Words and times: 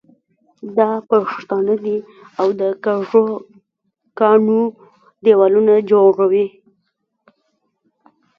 دا 0.77 0.89
پښتانه 1.09 1.75
دي 1.83 1.97
او 2.39 2.47
د 2.59 2.61
کږو 2.83 3.25
کاڼو 4.19 4.61
دېوالونه 5.23 5.73
جوړوي. 5.91 6.45